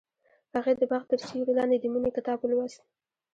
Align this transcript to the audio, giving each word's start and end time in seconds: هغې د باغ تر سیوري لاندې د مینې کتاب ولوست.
هغې 0.55 0.73
د 0.77 0.81
باغ 0.91 1.03
تر 1.11 1.19
سیوري 1.27 1.53
لاندې 1.59 1.77
د 1.79 1.85
مینې 1.93 2.11
کتاب 2.17 2.37
ولوست. 2.41 2.81